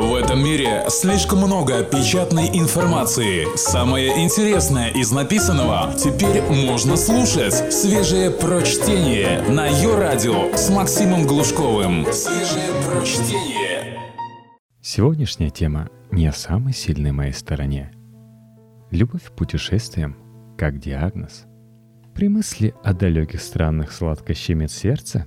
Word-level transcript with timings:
В 0.00 0.14
этом 0.14 0.42
мире 0.42 0.84
слишком 0.88 1.40
много 1.40 1.84
печатной 1.84 2.48
информации. 2.58 3.54
Самое 3.54 4.24
интересное 4.24 4.88
из 4.88 5.12
написанного 5.12 5.92
теперь 5.94 6.40
можно 6.40 6.96
слушать. 6.96 7.70
Свежее 7.70 8.30
прочтение 8.30 9.42
на 9.42 9.66
ее 9.66 9.98
радио 9.98 10.56
с 10.56 10.70
Максимом 10.70 11.26
Глушковым. 11.26 12.06
Свежее 12.14 12.70
прочтение. 12.88 14.00
Сегодняшняя 14.80 15.50
тема 15.50 15.90
не 16.10 16.26
о 16.28 16.32
самой 16.32 16.72
сильной 16.72 17.12
моей 17.12 17.34
стороне. 17.34 17.92
Любовь 18.90 19.24
к 19.24 19.32
путешествиям 19.32 20.16
как 20.56 20.78
диагноз. 20.78 21.44
При 22.14 22.28
мысли 22.30 22.74
о 22.82 22.94
далеких 22.94 23.42
странах 23.42 23.92
сладко 23.92 24.32
щемит 24.32 24.72
сердце, 24.72 25.26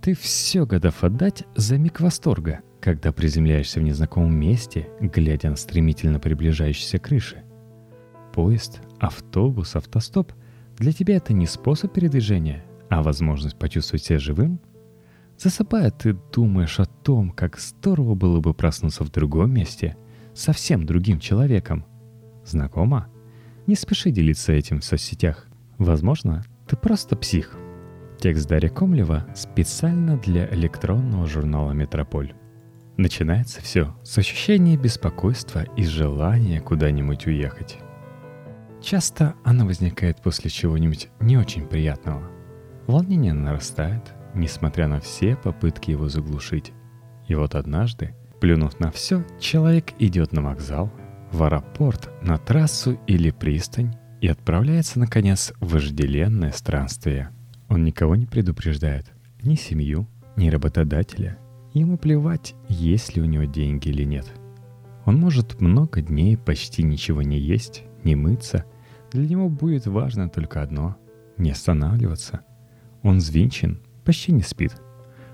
ты 0.00 0.16
все 0.16 0.64
готов 0.64 1.04
отдать 1.04 1.44
за 1.54 1.76
миг 1.76 2.00
восторга– 2.00 2.60
когда 2.86 3.10
приземляешься 3.10 3.80
в 3.80 3.82
незнакомом 3.82 4.38
месте, 4.38 4.88
глядя 5.00 5.50
на 5.50 5.56
стремительно 5.56 6.20
приближающиеся 6.20 7.00
крыши. 7.00 7.42
Поезд, 8.32 8.80
автобус, 9.00 9.74
автостоп– 9.74 10.32
для 10.78 10.92
тебя 10.92 11.16
это 11.16 11.32
не 11.32 11.46
способ 11.46 11.92
передвижения, 11.92 12.64
а 12.88 13.02
возможность 13.02 13.58
почувствовать 13.58 14.04
себя 14.04 14.20
живым? 14.20 14.60
Засыпая, 15.36 15.90
ты 15.90 16.16
думаешь 16.32 16.78
о 16.78 16.84
том, 16.84 17.30
как 17.32 17.58
здорово 17.58 18.14
было 18.14 18.38
бы 18.38 18.54
проснуться 18.54 19.02
в 19.02 19.10
другом 19.10 19.52
месте, 19.52 19.96
совсем 20.32 20.86
другим 20.86 21.18
человеком. 21.18 21.84
Знакомо? 22.44 23.08
Не 23.66 23.74
спеши 23.74 24.12
делиться 24.12 24.52
этим 24.52 24.78
в 24.78 24.84
соцсетях. 24.84 25.48
Возможно, 25.78 26.44
ты 26.68 26.76
просто 26.76 27.16
псих. 27.16 27.58
Текст 28.20 28.46
Дарья 28.48 28.68
Комлева 28.68 29.26
специально 29.34 30.16
для 30.18 30.48
электронного 30.54 31.26
журнала 31.26 31.72
«Метрополь». 31.72 32.32
Начинается 32.96 33.60
все 33.60 33.94
с 34.02 34.16
ощущения 34.16 34.78
беспокойства 34.78 35.64
и 35.76 35.84
желания 35.84 36.60
куда-нибудь 36.62 37.26
уехать. 37.26 37.76
Часто 38.82 39.34
она 39.44 39.66
возникает 39.66 40.22
после 40.22 40.48
чего-нибудь 40.48 41.08
не 41.20 41.36
очень 41.36 41.66
приятного. 41.66 42.30
Волнение 42.86 43.34
нарастает, 43.34 44.14
несмотря 44.34 44.88
на 44.88 45.00
все 45.00 45.36
попытки 45.36 45.90
его 45.90 46.08
заглушить. 46.08 46.72
И 47.28 47.34
вот 47.34 47.54
однажды, 47.54 48.14
плюнув 48.40 48.80
на 48.80 48.90
все, 48.90 49.26
человек 49.38 49.92
идет 49.98 50.32
на 50.32 50.40
вокзал, 50.40 50.90
в 51.32 51.42
аэропорт, 51.42 52.10
на 52.22 52.38
трассу 52.38 52.98
или 53.06 53.30
пристань 53.30 53.94
и 54.22 54.28
отправляется, 54.28 54.98
наконец, 54.98 55.52
в 55.60 55.72
вожделенное 55.72 56.52
странствие. 56.52 57.30
Он 57.68 57.84
никого 57.84 58.16
не 58.16 58.26
предупреждает, 58.26 59.12
ни 59.42 59.56
семью, 59.56 60.08
ни 60.36 60.48
работодателя, 60.48 61.38
Ему 61.76 61.98
плевать, 61.98 62.54
есть 62.70 63.14
ли 63.14 63.20
у 63.20 63.26
него 63.26 63.44
деньги 63.44 63.90
или 63.90 64.02
нет. 64.02 64.24
Он 65.04 65.20
может 65.20 65.60
много 65.60 66.00
дней 66.00 66.38
почти 66.38 66.82
ничего 66.82 67.20
не 67.20 67.38
есть, 67.38 67.82
не 68.02 68.14
мыться. 68.14 68.64
Для 69.12 69.28
него 69.28 69.50
будет 69.50 69.86
важно 69.86 70.30
только 70.30 70.62
одно— 70.62 70.96
не 71.36 71.50
останавливаться. 71.50 72.40
Он 73.02 73.18
взвинчен, 73.18 73.82
почти 74.06 74.32
не 74.32 74.40
спит. 74.40 74.72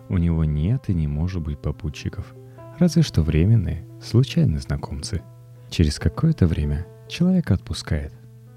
У 0.08 0.18
него 0.18 0.44
нет 0.44 0.88
и 0.88 0.94
не 0.94 1.06
может 1.06 1.42
быть 1.42 1.60
попутчиков. 1.60 2.34
Разве 2.76 3.02
что 3.02 3.22
временные, 3.22 3.86
случайные 4.02 4.58
знакомцы. 4.58 5.22
Через 5.70 6.00
какое-то 6.00 6.48
время 6.48 6.88
человек 7.08 7.52
отпускает. 7.52 8.12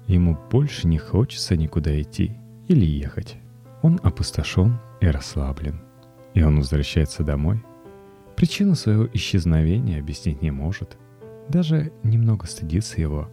Ему 0.08 0.36
больше 0.50 0.88
не 0.88 0.98
хочется 0.98 1.56
никуда 1.56 2.02
идти 2.02 2.36
или 2.66 2.84
ехать. 2.84 3.36
Он 3.82 4.00
опустошен 4.02 4.80
и 5.00 5.06
расслаблен. 5.06 5.82
И 6.34 6.42
он 6.42 6.56
возвращается 6.56 7.22
домой— 7.22 7.62
Причину 8.36 8.74
своего 8.74 9.08
исчезновения 9.14 9.98
объяснить 9.98 10.42
не 10.42 10.50
может. 10.50 10.98
Даже 11.48 11.90
немного 12.02 12.46
стыдится 12.46 13.00
его. 13.00 13.30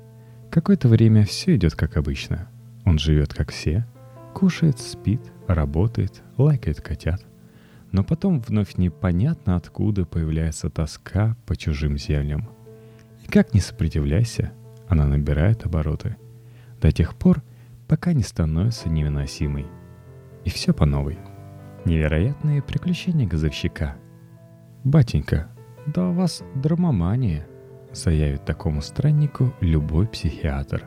Какое-то 0.49 0.87
время 0.87 1.25
все 1.25 1.57
идет 1.57 1.75
как 1.75 1.97
обычно. 1.97 2.47
Он 2.85 2.97
живет 2.97 3.33
как 3.33 3.51
все. 3.51 3.85
Кушает, 4.33 4.79
спит, 4.79 5.19
работает, 5.45 6.23
лайкает 6.37 6.79
котят. 6.79 7.21
Но 7.91 8.05
потом 8.05 8.39
вновь 8.39 8.77
непонятно 8.77 9.57
откуда 9.57 10.05
появляется 10.05 10.69
тоска 10.69 11.35
по 11.45 11.57
чужим 11.57 11.97
землям. 11.97 12.49
И 13.25 13.27
как 13.27 13.53
не 13.53 13.59
сопротивляйся, 13.59 14.53
она 14.87 15.05
набирает 15.05 15.65
обороты. 15.65 16.15
До 16.81 16.91
тех 16.93 17.15
пор, 17.15 17.43
пока 17.89 18.13
не 18.13 18.23
становится 18.23 18.87
невыносимой. 18.87 19.65
И 20.45 20.49
все 20.49 20.73
по 20.73 20.85
новой. 20.85 21.17
Невероятные 21.83 22.61
приключения 22.61 23.27
газовщика– 23.27 23.97
«Батенька, 24.83 25.47
да 25.85 26.09
у 26.09 26.13
вас 26.13 26.43
драмомания»,— 26.55 27.47
заявит 27.93 28.43
такому 28.43 28.81
страннику 28.81 29.53
любой 29.61 30.07
психиатр. 30.07 30.83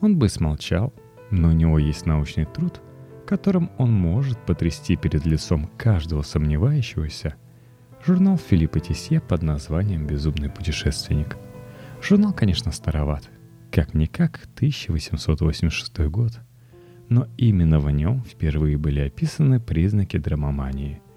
Он 0.00 0.18
бы 0.18 0.30
смолчал, 0.30 0.94
но 1.30 1.48
у 1.48 1.52
него 1.52 1.78
есть 1.78 2.06
научный 2.06 2.46
труд, 2.46 2.80
которым 3.26 3.70
он 3.76 3.92
может 3.92 4.38
потрясти 4.46 4.96
перед 4.96 5.26
лицом 5.26 5.70
каждого 5.76 6.22
сомневающегося. 6.22 7.34
Журнал 8.06 8.38
Филиппа 8.38 8.80
Тисье 8.80 9.20
под 9.20 9.42
названием 9.42 10.06
«Безумный 10.06 10.48
путешественник». 10.48 11.36
Журнал, 12.00 12.32
конечно, 12.32 12.72
староват. 12.72 13.28
Как-никак 13.70 14.48
1886 14.54 15.98
год. 16.06 16.40
Но 17.10 17.26
именно 17.36 17.78
в 17.78 17.90
нем 17.90 18.22
впервые 18.22 18.78
были 18.78 19.00
описаны 19.00 19.60
признаки 19.60 20.16
драмомании– 20.16 21.02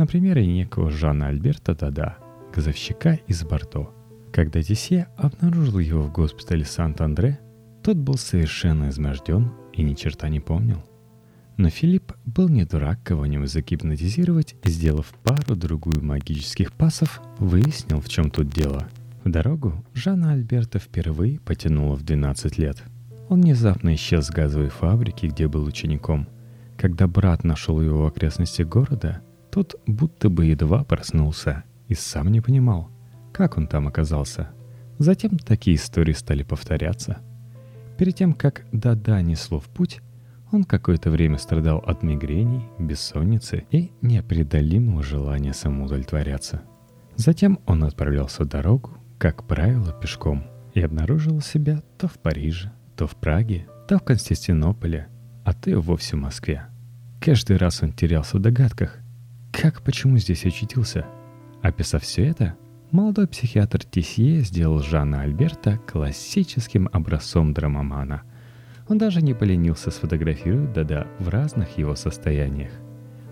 на 0.00 0.06
примере 0.06 0.46
некого 0.46 0.90
Жана 0.90 1.26
Альберта 1.26 1.74
Дада, 1.74 2.16
газовщика 2.54 3.18
из 3.26 3.44
Бордо. 3.44 3.90
Когда 4.32 4.62
Тесье 4.62 5.08
обнаружил 5.18 5.78
его 5.78 6.00
в 6.00 6.10
госпитале 6.10 6.64
Сант-Андре, 6.64 7.38
тот 7.82 7.98
был 7.98 8.16
совершенно 8.16 8.88
изможден 8.88 9.52
и 9.74 9.82
ни 9.82 9.92
черта 9.92 10.30
не 10.30 10.40
помнил. 10.40 10.82
Но 11.58 11.68
Филипп 11.68 12.14
был 12.24 12.48
не 12.48 12.64
дурак 12.64 13.02
кого-нибудь 13.02 13.50
загипнотизировать 13.52 14.54
и, 14.64 14.70
сделав 14.70 15.12
пару-другую 15.22 16.02
магических 16.02 16.72
пасов, 16.72 17.20
выяснил, 17.38 18.00
в 18.00 18.08
чем 18.08 18.30
тут 18.30 18.48
дело. 18.48 18.88
В 19.22 19.30
дорогу 19.30 19.84
Жана 19.92 20.32
Альберта 20.32 20.78
впервые 20.78 21.40
потянуло 21.40 21.94
в 21.94 22.04
12 22.04 22.56
лет. 22.56 22.82
Он 23.28 23.42
внезапно 23.42 23.94
исчез 23.96 24.28
с 24.28 24.30
газовой 24.30 24.70
фабрики, 24.70 25.26
где 25.26 25.46
был 25.46 25.64
учеником. 25.64 26.26
Когда 26.78 27.06
брат 27.06 27.44
нашел 27.44 27.82
его 27.82 28.04
в 28.04 28.06
окрестностях 28.06 28.66
города, 28.66 29.20
тот 29.50 29.80
будто 29.86 30.28
бы 30.28 30.46
едва 30.46 30.84
проснулся 30.84 31.64
и 31.88 31.94
сам 31.94 32.28
не 32.28 32.40
понимал, 32.40 32.90
как 33.32 33.56
он 33.56 33.66
там 33.66 33.88
оказался. 33.88 34.50
Затем 34.98 35.38
такие 35.38 35.76
истории 35.76 36.12
стали 36.12 36.42
повторяться. 36.42 37.18
Перед 37.98 38.16
тем, 38.16 38.32
как 38.32 38.64
Дада 38.72 39.20
несло 39.22 39.58
в 39.60 39.64
путь, 39.64 40.00
он 40.52 40.64
какое-то 40.64 41.10
время 41.10 41.38
страдал 41.38 41.78
от 41.78 42.02
мигрений, 42.02 42.62
бессонницы 42.78 43.64
и 43.70 43.92
непреодолимого 44.02 45.02
желания 45.02 45.52
самоудовлетворяться. 45.52 46.62
Затем 47.16 47.60
он 47.66 47.84
отправлялся 47.84 48.44
в 48.44 48.48
дорогу, 48.48 48.96
как 49.18 49.46
правило, 49.46 49.92
пешком, 49.92 50.44
и 50.74 50.80
обнаружил 50.80 51.40
себя 51.40 51.82
то 51.98 52.08
в 52.08 52.18
Париже, 52.18 52.72
то 52.96 53.06
в 53.06 53.16
Праге, 53.16 53.66
то 53.86 53.98
в 53.98 54.02
Константинополе, 54.02 55.08
а 55.44 55.52
то 55.52 55.70
и 55.70 55.74
вовсе 55.74 56.16
в 56.16 56.20
Москве. 56.20 56.64
Каждый 57.20 57.58
раз 57.58 57.82
он 57.82 57.92
терялся 57.92 58.38
в 58.38 58.40
догадках, 58.40 58.99
как 59.60 59.82
почему 59.82 60.16
здесь 60.16 60.46
очутился? 60.46 61.04
Описав 61.60 62.02
все 62.02 62.24
это, 62.24 62.56
молодой 62.92 63.28
психиатр 63.28 63.84
Тисье 63.84 64.40
сделал 64.40 64.78
Жана 64.80 65.20
Альберта 65.20 65.76
классическим 65.86 66.88
образцом 66.90 67.52
драмомана. 67.52 68.22
Он 68.88 68.96
даже 68.96 69.20
не 69.20 69.34
поленился 69.34 69.90
сфотографировать 69.90 70.72
Дада 70.72 71.06
в 71.18 71.28
разных 71.28 71.76
его 71.76 71.94
состояниях. 71.94 72.72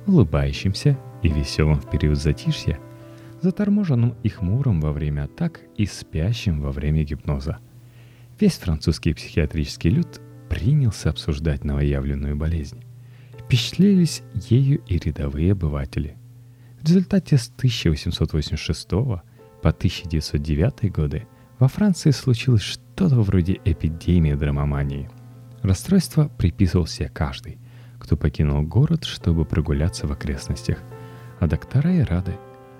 Улыбающимся 0.06 0.98
и 1.22 1.28
веселым 1.28 1.80
в 1.80 1.90
период 1.90 2.18
затишья, 2.18 2.78
заторможенным 3.40 4.14
и 4.22 4.28
хмурым 4.28 4.82
во 4.82 4.92
время 4.92 5.24
атак 5.24 5.62
и 5.76 5.86
спящим 5.86 6.60
во 6.60 6.72
время 6.72 7.04
гипноза. 7.04 7.56
Весь 8.38 8.58
французский 8.58 9.14
психиатрический 9.14 9.88
люд 9.88 10.20
принялся 10.50 11.08
обсуждать 11.08 11.64
новоявленную 11.64 12.36
болезнь 12.36 12.84
впечатлились 13.48 14.22
ею 14.34 14.82
и 14.84 14.98
рядовые 14.98 15.52
обыватели. 15.52 16.18
В 16.82 16.86
результате 16.86 17.38
с 17.38 17.50
1886 17.56 18.90
по 18.90 19.22
1909 19.62 20.92
годы 20.92 21.26
во 21.58 21.66
Франции 21.68 22.10
случилось 22.10 22.60
что-то 22.60 23.22
вроде 23.22 23.58
эпидемии 23.64 24.34
драмомании. 24.34 25.08
Расстройство 25.62 26.28
приписывал 26.28 26.86
себе 26.86 27.08
каждый, 27.08 27.58
кто 27.98 28.18
покинул 28.18 28.62
город, 28.64 29.04
чтобы 29.04 29.46
прогуляться 29.46 30.06
в 30.06 30.12
окрестностях. 30.12 30.82
А 31.40 31.46
доктора 31.46 31.94
и 31.94 32.02
рады 32.02 32.34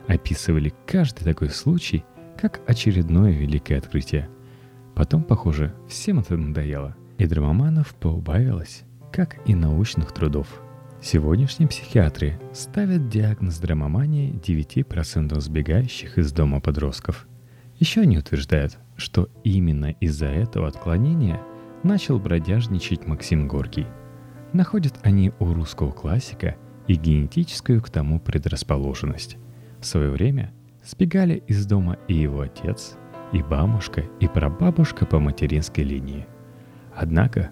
описывали 0.07 0.75
каждый 0.87 1.25
такой 1.25 1.49
случай 1.49 2.05
как 2.37 2.61
очередное 2.67 3.33
великое 3.33 3.79
открытие. 3.79 4.29
Потом, 4.95 5.23
похоже, 5.23 5.75
всем 5.89 6.19
это 6.19 6.37
надоело, 6.37 6.95
и 7.17 7.25
драмоманов 7.25 7.95
поубавилось 7.95 8.85
как 9.13 9.39
и 9.47 9.55
научных 9.55 10.13
трудов. 10.13 10.47
Сегодняшние 11.01 11.69
психиатры 11.69 12.41
ставят 12.53 13.09
диагноз 13.09 13.59
драмомании 13.59 14.35
9% 14.35 15.41
сбегающих 15.41 16.19
из 16.19 16.33
дома 16.33 16.61
подростков. 16.61 17.27
Еще 17.79 18.01
они 18.01 18.19
утверждают, 18.19 18.79
что 18.97 19.29
именно 19.45 19.93
из-за 20.01 20.27
этого 20.27 20.67
отклонения 20.67 21.41
начал 21.85 22.19
бродяжничать 22.19 23.07
Максим 23.07 23.47
Горький. 23.47 23.87
Находят 24.53 24.99
они 25.03 25.33
у 25.39 25.53
русского 25.53 25.93
классика 25.93 26.57
и 26.89 26.95
генетическую 26.95 27.81
к 27.81 27.91
тому 27.91 28.19
предрасположенность. 28.19 29.37
В 29.81 29.87
свое 29.87 30.11
время 30.11 30.53
сбегали 30.85 31.43
из 31.47 31.65
дома 31.67 31.99
и 32.09 32.15
его 32.15 32.41
отец, 32.41 32.97
и 33.33 33.43
бабушка, 33.43 34.03
и 34.21 34.27
прабабушка 34.27 35.07
по 35.07 35.21
материнской 35.21 35.85
линии. 35.85 36.27
Однако, 36.97 37.51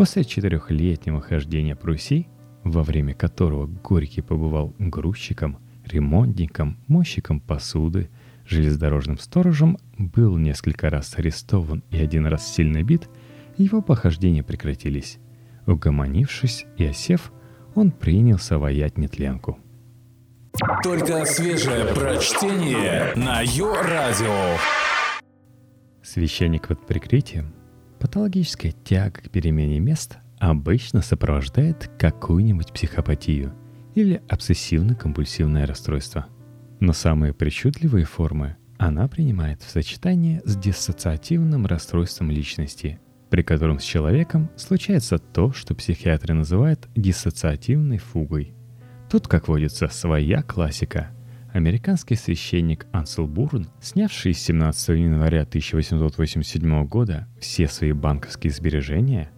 после 0.00 0.24
четырехлетнего 0.24 1.20
хождения 1.20 1.76
по 1.76 1.88
Руси, 1.88 2.26
во 2.64 2.82
время 2.82 3.12
которого 3.12 3.66
Горький 3.66 4.22
побывал 4.22 4.74
грузчиком, 4.78 5.58
ремонтником, 5.84 6.78
мойщиком 6.86 7.38
посуды, 7.38 8.08
железнодорожным 8.46 9.18
сторожем, 9.18 9.76
был 9.98 10.38
несколько 10.38 10.88
раз 10.88 11.18
арестован 11.18 11.84
и 11.90 11.98
один 11.98 12.24
раз 12.24 12.50
сильно 12.50 12.82
бит, 12.82 13.10
его 13.58 13.82
похождения 13.82 14.42
прекратились. 14.42 15.18
Угомонившись 15.66 16.64
и 16.78 16.86
осев, 16.86 17.30
он 17.74 17.90
принялся 17.90 18.58
воять 18.58 18.96
нетленку. 18.96 19.58
Только 20.82 21.26
свежее 21.26 21.84
прочтение 21.94 23.12
на 23.16 23.42
Йо-Радио. 23.42 24.56
Священник 26.02 26.68
под 26.68 26.86
прикрытием, 26.86 27.52
патологическая 28.00 28.72
тяга 28.72 29.20
к 29.20 29.30
перемене 29.30 29.78
мест 29.78 30.16
обычно 30.38 31.02
сопровождает 31.02 31.90
какую-нибудь 31.98 32.72
психопатию 32.72 33.54
или 33.94 34.22
обсессивно-компульсивное 34.28 35.66
расстройство. 35.66 36.26
Но 36.80 36.94
самые 36.94 37.34
причудливые 37.34 38.06
формы 38.06 38.56
она 38.78 39.06
принимает 39.06 39.62
в 39.62 39.70
сочетании 39.70 40.40
с 40.46 40.56
диссоциативным 40.56 41.66
расстройством 41.66 42.30
личности, 42.30 42.98
при 43.28 43.42
котором 43.42 43.78
с 43.78 43.82
человеком 43.82 44.50
случается 44.56 45.18
то, 45.18 45.52
что 45.52 45.74
психиатры 45.74 46.32
называют 46.32 46.88
диссоциативной 46.96 47.98
фугой. 47.98 48.54
Тут, 49.10 49.28
как 49.28 49.48
водится, 49.48 49.88
своя 49.88 50.42
классика– 50.42 51.10
американский 51.52 52.14
священник 52.14 52.86
Ансел 52.92 53.26
Бурн, 53.26 53.68
снявший 53.80 54.32
17 54.32 54.88
января 54.90 55.42
1887 55.42 56.86
года 56.86 57.28
все 57.40 57.68
свои 57.68 57.92
банковские 57.92 58.52
сбережения, 58.52 59.30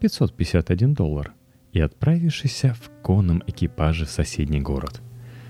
551 0.00 0.94
доллар, 0.94 1.32
и 1.72 1.80
отправившийся 1.80 2.74
в 2.74 2.90
конном 3.02 3.42
экипаже 3.46 4.06
в 4.06 4.10
соседний 4.10 4.60
город. 4.60 5.00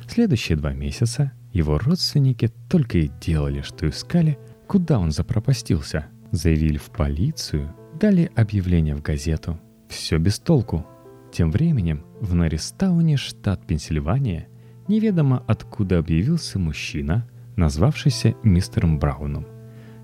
Следующие 0.08 0.56
два 0.56 0.72
месяца 0.72 1.32
его 1.52 1.78
родственники 1.78 2.50
только 2.68 2.98
и 2.98 3.10
делали, 3.20 3.62
что 3.62 3.88
искали, 3.88 4.38
куда 4.66 4.98
он 4.98 5.10
запропастился. 5.10 6.06
Заявили 6.32 6.78
в 6.78 6.90
полицию, 6.90 7.74
дали 7.98 8.30
объявление 8.36 8.94
в 8.94 9.02
газету. 9.02 9.58
Все 9.88 10.18
без 10.18 10.38
толку. 10.38 10.86
Тем 11.32 11.50
временем 11.50 12.04
в 12.20 12.34
Наристауне, 12.34 13.16
штат 13.16 13.66
Пенсильвания, 13.66 14.48
неведомо 14.90 15.42
откуда 15.46 15.98
объявился 15.98 16.58
мужчина, 16.58 17.26
назвавшийся 17.56 18.34
мистером 18.42 18.98
Брауном. 18.98 19.46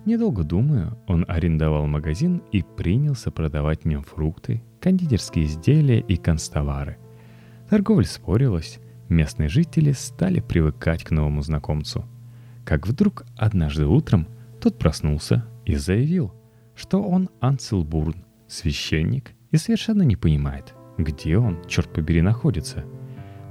Недолго 0.06 0.44
думая, 0.44 0.96
он 1.08 1.24
арендовал 1.26 1.86
магазин 1.86 2.40
и 2.52 2.62
принялся 2.62 3.32
продавать 3.32 3.82
в 3.82 3.86
нем 3.86 4.04
фрукты, 4.04 4.62
кондитерские 4.80 5.46
изделия 5.46 5.98
и 5.98 6.16
констовары. 6.16 6.98
Торговля 7.68 8.06
спорилась, 8.06 8.78
местные 9.08 9.48
жители 9.48 9.90
стали 9.90 10.38
привыкать 10.38 11.02
к 11.02 11.10
новому 11.10 11.42
знакомцу. 11.42 12.04
Как 12.64 12.86
вдруг 12.86 13.24
однажды 13.36 13.86
утром 13.86 14.28
тот 14.60 14.78
проснулся 14.78 15.44
и 15.64 15.74
заявил, 15.74 16.32
что 16.76 17.02
он 17.02 17.28
Ансел 17.40 17.82
Бурн, 17.82 18.24
священник, 18.46 19.32
и 19.50 19.56
совершенно 19.56 20.02
не 20.02 20.14
понимает, 20.14 20.74
где 20.96 21.38
он, 21.38 21.58
черт 21.66 21.92
побери, 21.92 22.22
находится– 22.22 22.84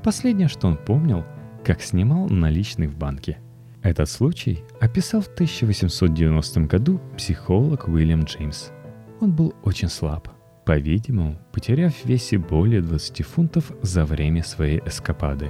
Последнее, 0.06 0.48
что 0.48 0.68
он 0.68 0.78
помнил, 0.78 1.26
как 1.64 1.82
снимал 1.82 2.30
наличные 2.30 2.88
в 2.88 2.96
банке. 2.96 3.40
Этот 3.82 4.08
случай 4.08 4.64
описал 4.80 5.22
в 5.22 5.30
1890 5.30 6.62
году 6.62 7.02
психолог 7.18 7.88
Уильям 7.88 8.22
Джеймс. 8.26 8.70
Он 9.20 9.36
был 9.36 9.56
очень 9.64 9.90
слаб, 9.90 10.30
по-видимому, 10.64 11.40
потеряв 11.52 11.96
в 11.96 12.06
весе 12.06 12.38
более 12.38 12.84
20 12.84 13.26
фунтов 13.26 13.72
за 13.82 14.06
время 14.06 14.44
своей 14.44 14.80
эскапады, 14.86 15.50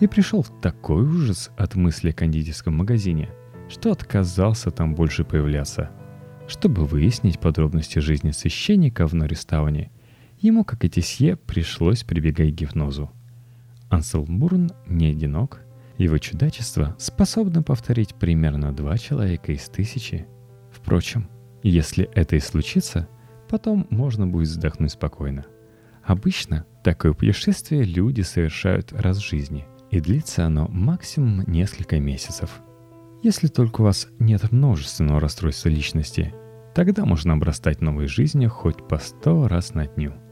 и 0.00 0.08
пришел 0.08 0.42
в 0.42 0.50
такой 0.60 1.04
ужас 1.04 1.52
от 1.56 1.76
мысли 1.76 2.10
о 2.10 2.12
кондитерском 2.12 2.76
магазине, 2.76 3.28
что 3.68 3.92
отказался 3.92 4.72
там 4.72 4.96
больше 4.96 5.22
появляться. 5.22 5.92
Чтобы 6.48 6.86
выяснить 6.86 7.38
подробности 7.38 8.00
жизни 8.00 8.32
священника 8.32 9.06
в 9.06 9.14
Норристауне, 9.14 9.92
ему, 10.40 10.64
как 10.64 10.84
и 10.84 10.90
Тесье, 10.90 11.36
пришлось 11.36 12.02
прибегать 12.02 12.50
к 12.50 12.56
гипнозу– 12.56 13.12
Анселбурн 13.92 14.70
не 14.86 15.08
одинок. 15.08 15.60
Его 15.98 16.16
чудачество 16.16 16.96
способно 16.98 17.62
повторить 17.62 18.14
примерно 18.14 18.72
два 18.72 18.96
человека 18.96 19.52
из 19.52 19.68
тысячи. 19.68 20.26
Впрочем, 20.70 21.28
если 21.62 22.08
это 22.14 22.36
и 22.36 22.40
случится, 22.40 23.06
потом 23.50 23.86
можно 23.90 24.26
будет 24.26 24.48
вздохнуть 24.48 24.92
спокойно. 24.92 25.44
Обычно 26.02 26.64
такое 26.82 27.12
путешествие 27.12 27.84
люди 27.84 28.22
совершают 28.22 28.92
раз 28.92 29.18
в 29.18 29.28
жизни, 29.28 29.66
и 29.90 30.00
длится 30.00 30.46
оно 30.46 30.66
максимум 30.68 31.44
несколько 31.46 32.00
месяцев. 32.00 32.62
Если 33.22 33.46
только 33.46 33.82
у 33.82 33.84
вас 33.84 34.08
нет 34.18 34.50
множественного 34.50 35.20
расстройства 35.20 35.68
личности, 35.68 36.34
тогда 36.74 37.04
можно 37.04 37.34
обрастать 37.34 37.82
новой 37.82 38.06
жизнью 38.06 38.48
хоть 38.48 38.88
по 38.88 38.96
сто 38.96 39.46
раз 39.46 39.74
на 39.74 39.86
дню– 39.86 40.14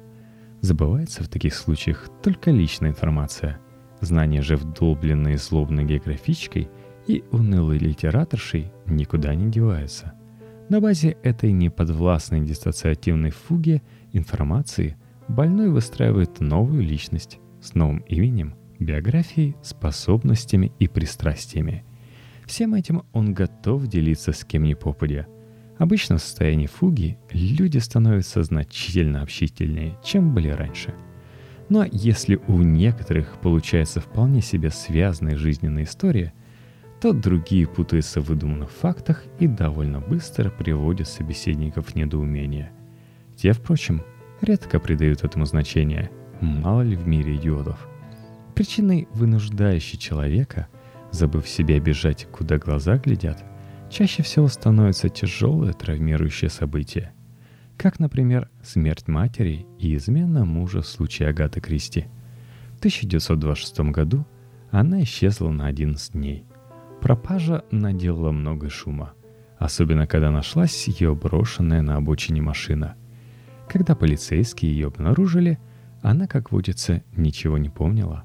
Забывается 0.61 1.25
в 1.25 1.29
таких 1.29 1.55
случаях 1.55 2.09
только 2.23 2.51
личная 2.51 2.91
информация. 2.91 3.59
Знания 4.01 4.43
же, 4.43 4.57
вдолбленные 4.57 5.39
злобной 5.39 5.85
географичкой 5.85 6.69
и 7.07 7.25
унылой 7.31 7.79
литераторшей, 7.79 8.71
никуда 8.87 9.35
не 9.35 9.51
деваются. 9.51 10.13
На 10.69 10.81
базе 10.81 11.17
этой 11.23 11.53
неподвластной 11.53 12.43
диссоциативной 12.43 13.31
фуги 13.31 13.83
информации 14.13 14.97
больной 15.29 15.71
выстраивает 15.71 16.41
новую 16.41 16.83
личность 16.83 17.39
с 17.61 17.75
новым 17.75 17.99
именем, 18.09 18.55
биографией, 18.79 19.57
способностями 19.63 20.73
и 20.79 20.89
пристрастиями. 20.89 21.85
Всем 22.47 22.75
этим 22.75 23.03
он 23.13 23.33
готов 23.33 23.87
делиться 23.87 24.33
с 24.33 24.45
кем 24.45 24.65
ни 24.65 24.75
попадя– 24.75 25.27
Обычно 25.81 26.19
в 26.19 26.23
состоянии 26.23 26.67
фуги 26.67 27.17
люди 27.33 27.79
становятся 27.79 28.43
значительно 28.43 29.23
общительнее, 29.23 29.97
чем 30.05 30.35
были 30.35 30.51
раньше. 30.51 30.93
Но 31.71 31.87
если 31.91 32.39
у 32.49 32.59
некоторых 32.59 33.41
получается 33.41 34.01
вполне 34.01 34.43
себе 34.43 34.69
связанная 34.71 35.39
жизненная 35.39 35.85
история, 35.85 36.35
то 37.01 37.15
другие 37.15 37.67
путаются 37.67 38.21
в 38.21 38.27
выдуманных 38.27 38.71
фактах 38.71 39.25
и 39.39 39.47
довольно 39.47 40.01
быстро 40.01 40.51
приводят 40.51 41.09
собеседников 41.09 41.87
в 41.87 41.95
недоумение. 41.95 42.73
Те, 43.35 43.53
впрочем, 43.55 44.03
редко 44.43 44.81
придают 44.81 45.25
этому 45.25 45.47
значение, 45.47 46.11
мало 46.43 46.83
ли 46.83 46.95
в 46.95 47.09
мире 47.09 47.37
идиотов. 47.37 47.89
Причиной, 48.55 49.09
вынуждающей 49.15 49.97
человека, 49.97 50.69
забыв 51.11 51.49
себя 51.49 51.81
бежать, 51.81 52.29
куда 52.31 52.59
глаза 52.59 52.99
глядят, 52.99 53.43
чаще 53.91 54.23
всего 54.23 54.47
становится 54.49 55.09
тяжелое 55.09 55.73
травмирующее 55.73 56.49
событие, 56.49 57.13
как, 57.77 57.99
например, 57.99 58.49
смерть 58.63 59.09
матери 59.09 59.67
и 59.79 59.97
измена 59.97 60.45
мужа 60.45 60.81
в 60.81 60.87
случае 60.87 61.29
Агаты 61.29 61.61
Кристи. 61.61 62.07
В 62.77 62.79
1926 62.79 63.81
году 63.91 64.25
она 64.71 65.03
исчезла 65.03 65.51
на 65.51 65.67
11 65.67 66.13
дней. 66.13 66.45
Пропажа 67.01 67.65
наделала 67.71 68.31
много 68.31 68.71
шума, 68.71 69.13
особенно 69.59 70.07
когда 70.07 70.31
нашлась 70.31 70.87
ее 70.87 71.15
брошенная 71.15 71.83
на 71.83 71.97
обочине 71.97 72.41
машина. 72.41 72.95
Когда 73.69 73.95
полицейские 73.95 74.73
ее 74.73 74.89
обнаружили, 74.89 75.59
она, 76.03 76.27
как 76.27 76.53
водится, 76.53 77.03
ничего 77.17 77.59
не 77.59 77.69
помнила. 77.69 78.25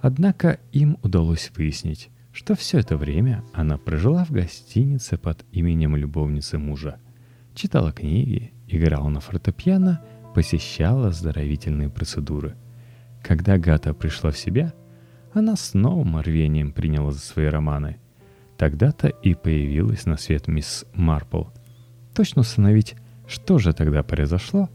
Однако 0.00 0.60
им 0.72 0.98
удалось 1.02 1.50
выяснить, 1.54 2.10
что 2.32 2.54
все 2.54 2.78
это 2.78 2.96
время 2.96 3.44
она 3.52 3.76
прожила 3.76 4.24
в 4.24 4.30
гостинице 4.30 5.18
под 5.18 5.44
именем 5.52 5.96
любовницы 5.96 6.58
мужа, 6.58 6.98
читала 7.54 7.92
книги, 7.92 8.52
играла 8.68 9.08
на 9.08 9.20
фортепиано, 9.20 10.00
посещала 10.34 11.08
оздоровительные 11.08 11.88
процедуры. 11.88 12.56
Когда 13.22 13.58
Гата 13.58 13.92
пришла 13.94 14.30
в 14.30 14.38
себя, 14.38 14.72
она 15.32 15.56
с 15.56 15.74
новым 15.74 16.20
рвением 16.20 16.72
приняла 16.72 17.10
за 17.10 17.18
свои 17.18 17.46
романы. 17.46 17.98
Тогда-то 18.56 19.08
и 19.08 19.34
появилась 19.34 20.06
на 20.06 20.16
свет 20.16 20.46
мисс 20.48 20.84
Марпл. 20.94 21.44
Точно 22.14 22.42
установить, 22.42 22.94
что 23.26 23.58
же 23.58 23.72
тогда 23.72 24.02
произошло, 24.02 24.68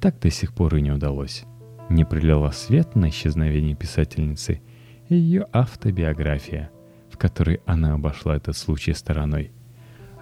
так 0.00 0.18
до 0.20 0.30
сих 0.30 0.52
пор 0.52 0.76
и 0.76 0.80
не 0.80 0.92
удалось. 0.92 1.44
Не 1.88 2.04
пролила 2.04 2.52
свет 2.52 2.94
на 2.94 3.08
исчезновение 3.08 3.74
писательницы 3.74 4.62
ее 5.08 5.46
автобиография– 5.52 6.70
которой 7.20 7.60
она 7.66 7.92
обошла 7.92 8.34
этот 8.34 8.56
случай 8.56 8.94
стороной. 8.94 9.52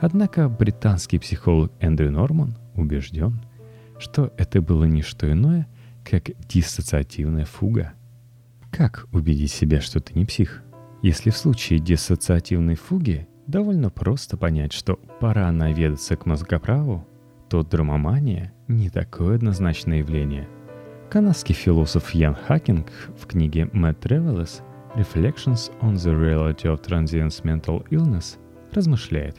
Однако 0.01 0.49
британский 0.49 1.19
психолог 1.19 1.73
Эндрю 1.81 2.11
Норман 2.11 2.59
убежден, 2.75 3.41
что 3.99 4.33
это 4.37 4.61
было 4.61 4.85
не 4.85 5.03
что 5.03 5.31
иное, 5.31 5.69
как 6.05 6.31
диссоциативная 6.49 7.45
фуга. 7.45 7.93
Как 8.73 9.07
убедить 9.13 9.53
себя, 9.53 9.81
что 9.81 10.01
ты 10.01 10.19
не 10.19 10.25
псих? 10.25 10.63
Если 11.01 11.31
в 11.31 11.37
случае 11.37 11.79
диссоциативной 11.79 12.75
фуги 12.75 13.29
довольно 13.47 13.91
просто 13.91 14.37
понять, 14.37 14.73
что 14.73 14.97
пора 15.21 15.51
наведаться 15.53 16.17
к 16.17 16.27
мозгоправу, 16.27 17.07
то 17.49 17.63
драмомания 17.63 18.53
не 18.67 18.91
такое 18.91 19.37
однозначное 19.37 19.99
явление. 19.99 20.49
Канадский 21.11 21.55
философ 21.55 22.11
Ян 22.11 22.35
Хакинг 22.35 22.89
в 23.19 23.27
книге 23.27 23.71
Mad 23.73 24.01
Travelers 24.01 24.63
Reflections 24.99 25.71
on 25.81 25.95
the 25.95 26.13
Reality 26.13 26.67
of 26.67 26.83
Transience 26.83 27.45
Mental 27.45 27.87
Illness 27.91 28.37
размышляет, 28.73 29.37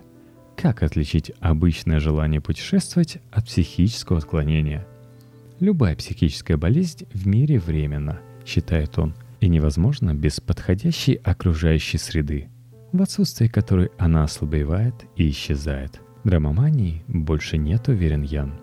как 0.56 0.84
отличить 0.84 1.34
обычное 1.42 2.00
желание 2.00 2.40
путешествовать 2.40 3.18
от 3.30 3.46
психического 3.46 4.20
отклонения. 4.20 4.88
Любая 5.60 5.98
психическая 5.98 6.56
болезнь 6.56 7.06
в 7.14 7.28
мире 7.28 7.60
временна, 7.60 8.22
считает 8.46 8.98
он, 8.98 9.14
и 9.42 9.50
невозможна 9.50 10.16
без 10.16 10.40
подходящей 10.40 11.16
окружающей 11.16 11.98
среды, 11.98 12.48
в 12.94 13.02
отсутствии 13.02 13.48
которой 13.48 13.90
она 13.98 14.24
ослабевает 14.24 14.96
и 15.18 15.30
исчезает. 15.30 16.00
Драмомании 16.24 17.04
больше 17.10 17.58
нет, 17.58 17.90
уверен 17.90 18.22
Ян. 18.22 18.54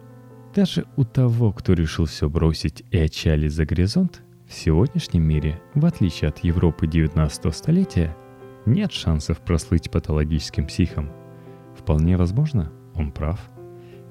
Даже 0.55 0.87
у 0.97 1.05
того, 1.05 1.53
кто 1.53 1.75
решил 1.75 2.07
все 2.07 2.31
бросить 2.31 2.85
и 2.91 2.97
отчалить 2.97 3.53
за 3.53 3.67
горизонт, 3.67 4.23
в 4.49 4.53
сегодняшнем 4.53 5.23
мире, 5.23 5.61
в 5.75 5.85
отличие 5.85 6.29
от 6.29 6.39
Европы 6.41 6.87
19 6.87 7.55
столетия, 7.55 8.17
нет 8.65 8.93
шансов 8.93 9.41
прослыть 9.41 9.91
патологическим 9.91 10.67
психом– 10.67 11.11
Вполне 11.77 12.17
возможно, 12.17 12.73
он 12.95 13.13
прав. 13.13 13.39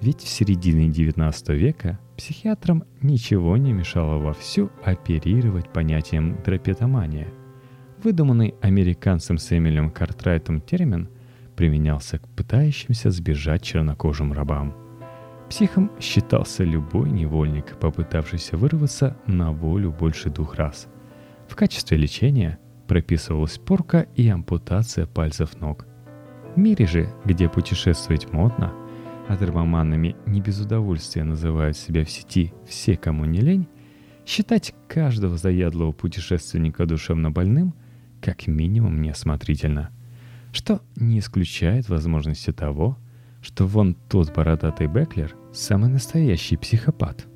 Ведь 0.02 0.22
в 0.22 0.28
середине 0.28 0.88
XIX 0.90 1.56
века 1.56 2.00
психиатрам 2.16 2.84
ничего 3.02 3.58
не 3.58 3.74
мешало 3.74 4.18
вовсю 4.18 4.70
оперировать 4.84 5.72
понятием 5.72 6.38
драпетомания. 6.44 7.28
Выдуманный 8.04 8.56
американцем 8.62 9.38
Сэмюэлем 9.38 9.90
Картрайтом 9.90 10.62
термин 10.62 11.10
применялся 11.56 12.20
к 12.20 12.28
пытающимся 12.30 13.10
сбежать 13.10 13.64
чернокожим 13.64 14.32
рабам. 14.32 14.76
Психом 15.50 15.92
считался 16.00 16.64
любой 16.64 17.12
невольник, 17.12 17.78
попытавшийся 17.80 18.58
вырваться 18.58 19.16
на 19.28 19.52
волю 19.52 19.92
больше 19.92 20.30
двух 20.30 20.56
раз. 20.56 20.88
В 21.48 21.56
качестве 21.56 21.98
лечения 21.98 22.60
прописывалась 22.88 23.58
порка 23.58 24.08
и 24.16 24.28
ампутация 24.28 25.06
пальцев 25.06 25.60
ног– 25.60 25.86
в 26.56 26.58
мире 26.58 26.88
же, 26.88 27.10
где 27.26 27.50
путешествовать 27.50 28.32
модно, 28.32 28.72
а 29.28 29.36
дермоманами 29.36 30.16
не 30.26 30.40
без 30.40 30.62
удовольствия 30.62 31.26
называют 31.26 31.76
себя 31.76 32.06
в 32.06 32.10
сети 32.10 32.54
все, 32.66 32.96
кому 32.96 33.26
не 33.26 33.42
лень, 33.42 33.68
считать 34.26 34.74
каждого 34.88 35.36
заядлого 35.36 35.92
путешественника 35.92 36.86
душевно 36.86 37.30
больным 37.30 37.74
как 38.22 38.48
минимум 38.48 39.02
неосмотрительно, 39.02 39.92
что 40.54 40.82
не 40.96 41.20
исключает 41.20 41.90
возможности 41.90 42.54
того, 42.54 42.98
что 43.46 43.68
вон 43.68 43.94
тот 44.10 44.34
бородатый 44.34 44.88
Беклер– 44.88 45.36
самый 45.54 45.90
настоящий 45.90 46.58
психопат– 46.58 47.28